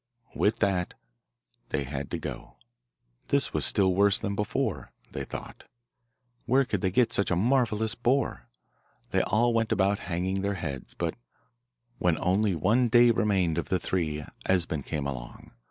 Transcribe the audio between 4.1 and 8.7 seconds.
than before, they thought. Where could they get such a marvellous boar?